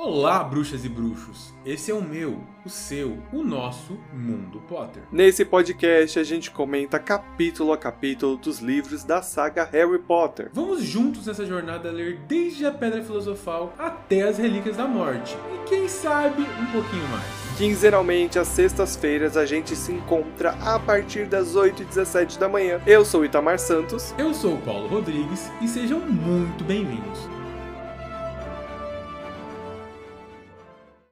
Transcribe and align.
Olá, 0.00 0.44
bruxas 0.44 0.84
e 0.84 0.88
bruxos! 0.88 1.52
Esse 1.66 1.90
é 1.90 1.94
o 1.94 2.00
meu, 2.00 2.38
o 2.64 2.68
seu, 2.68 3.18
o 3.32 3.42
nosso 3.42 3.98
Mundo 4.12 4.60
Potter. 4.68 5.02
Nesse 5.10 5.44
podcast 5.44 6.20
a 6.20 6.22
gente 6.22 6.52
comenta 6.52 7.00
capítulo 7.00 7.72
a 7.72 7.76
capítulo 7.76 8.36
dos 8.36 8.60
livros 8.60 9.02
da 9.02 9.22
saga 9.22 9.64
Harry 9.64 9.98
Potter. 9.98 10.50
Vamos 10.52 10.84
juntos 10.84 11.26
nessa 11.26 11.44
jornada 11.44 11.90
ler 11.90 12.20
desde 12.28 12.64
a 12.64 12.70
Pedra 12.70 13.02
Filosofal 13.02 13.74
até 13.76 14.22
as 14.22 14.38
Relíquias 14.38 14.76
da 14.76 14.86
Morte. 14.86 15.36
E 15.52 15.68
quem 15.68 15.88
sabe 15.88 16.42
um 16.42 16.66
pouquinho 16.66 17.08
mais. 17.08 17.58
Quinzenalmente, 17.58 18.38
às 18.38 18.46
sextas-feiras, 18.46 19.36
a 19.36 19.44
gente 19.44 19.74
se 19.74 19.90
encontra 19.90 20.50
a 20.60 20.78
partir 20.78 21.26
das 21.26 21.56
8 21.56 21.82
e 21.82 21.84
17 21.86 22.38
da 22.38 22.48
manhã. 22.48 22.80
Eu 22.86 23.04
sou 23.04 23.24
Itamar 23.24 23.58
Santos. 23.58 24.14
Eu 24.16 24.32
sou 24.32 24.58
Paulo 24.58 24.86
Rodrigues 24.86 25.50
e 25.60 25.66
sejam 25.66 25.98
muito 25.98 26.62
bem-vindos. 26.62 27.37